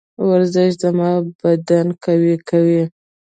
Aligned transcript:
ورزش 0.27 0.71
زما 0.83 1.09
بدن 1.41 1.87
قوي 2.03 2.35
کوي. 2.49 2.81